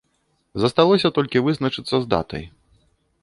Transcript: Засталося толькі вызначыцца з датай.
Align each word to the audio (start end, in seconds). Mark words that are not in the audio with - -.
Засталося 0.63 1.11
толькі 1.17 1.43
вызначыцца 1.47 1.95
з 1.99 2.01
датай. 2.13 2.43